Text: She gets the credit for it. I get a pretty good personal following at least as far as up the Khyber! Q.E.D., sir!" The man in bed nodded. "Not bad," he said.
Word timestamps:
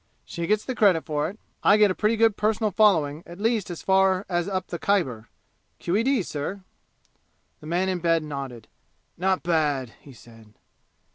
She 0.25 0.47
gets 0.47 0.65
the 0.65 0.73
credit 0.73 1.05
for 1.05 1.29
it. 1.29 1.37
I 1.61 1.77
get 1.77 1.91
a 1.91 1.93
pretty 1.93 2.17
good 2.17 2.35
personal 2.35 2.71
following 2.71 3.21
at 3.27 3.39
least 3.39 3.69
as 3.69 3.83
far 3.83 4.25
as 4.27 4.49
up 4.49 4.69
the 4.69 4.79
Khyber! 4.79 5.29
Q.E.D., 5.77 6.23
sir!" 6.23 6.63
The 7.59 7.67
man 7.67 7.87
in 7.87 7.99
bed 7.99 8.23
nodded. 8.23 8.67
"Not 9.15 9.43
bad," 9.43 9.91
he 10.01 10.11
said. 10.13 10.55